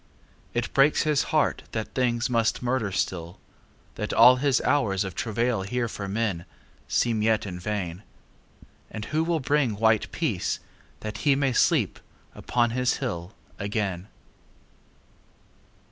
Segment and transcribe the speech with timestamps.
[0.55, 3.39] It breaks his heart that things must murder still,
[4.01, 8.01] That all his hours of travail here for menSeem yet in vain.
[8.89, 11.99] And who will bring white peaceThat he may sleep
[12.33, 14.07] upon his hill again?